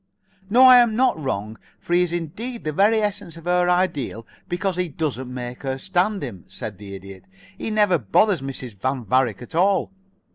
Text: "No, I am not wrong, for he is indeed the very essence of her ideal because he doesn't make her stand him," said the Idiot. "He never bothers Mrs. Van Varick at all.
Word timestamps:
"No, 0.49 0.63
I 0.63 0.77
am 0.77 0.95
not 0.95 1.21
wrong, 1.23 1.59
for 1.79 1.93
he 1.93 2.01
is 2.01 2.11
indeed 2.11 2.63
the 2.63 2.71
very 2.71 2.97
essence 3.03 3.37
of 3.37 3.45
her 3.45 3.69
ideal 3.69 4.25
because 4.49 4.75
he 4.75 4.87
doesn't 4.87 5.31
make 5.31 5.61
her 5.61 5.77
stand 5.77 6.23
him," 6.23 6.43
said 6.47 6.79
the 6.79 6.95
Idiot. 6.95 7.25
"He 7.55 7.69
never 7.69 7.99
bothers 7.99 8.41
Mrs. 8.41 8.79
Van 8.81 9.05
Varick 9.05 9.43
at 9.43 9.53
all. 9.53 9.91